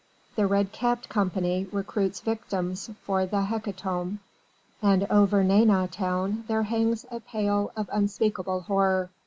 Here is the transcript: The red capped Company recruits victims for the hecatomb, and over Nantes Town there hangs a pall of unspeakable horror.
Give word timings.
The 0.35 0.47
red 0.47 0.71
capped 0.71 1.09
Company 1.09 1.67
recruits 1.71 2.21
victims 2.21 2.89
for 3.03 3.27
the 3.27 3.43
hecatomb, 3.43 4.17
and 4.81 5.03
over 5.11 5.43
Nantes 5.43 5.95
Town 5.95 6.43
there 6.47 6.63
hangs 6.63 7.05
a 7.11 7.19
pall 7.19 7.71
of 7.77 7.87
unspeakable 7.93 8.61
horror. 8.61 9.11